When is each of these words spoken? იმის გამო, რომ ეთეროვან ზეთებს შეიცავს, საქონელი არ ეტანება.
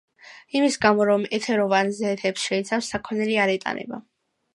იმის 0.59 0.77
გამო, 0.85 1.05
რომ 1.09 1.25
ეთეროვან 1.37 1.91
ზეთებს 1.97 2.47
შეიცავს, 2.47 2.89
საქონელი 2.95 3.37
არ 3.45 3.53
ეტანება. 3.57 4.01